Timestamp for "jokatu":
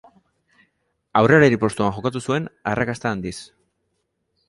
1.99-2.25